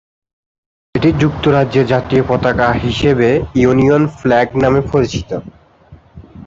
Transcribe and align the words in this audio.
এটি 0.95 1.09
যুক্তরাজ্যের 1.21 1.85
জাতীয় 1.93 2.23
পতাকা 2.27 2.67
হিসেবে 2.83 3.29
ইউনিয়ন 3.55 4.03
ফ্ল্যাগ 4.17 4.47
নামে 4.61 4.81
পরিচিত। 4.91 5.29